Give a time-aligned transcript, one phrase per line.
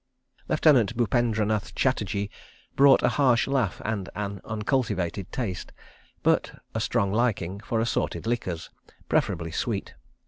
[0.49, 2.31] ."Lieutenant Bupendranath Chatterji
[2.75, 5.71] brought a harsh laugh and an uncultivated taste,
[6.23, 8.71] but a strong liking, for assorted liquors,
[9.09, 9.93] preferably sweet.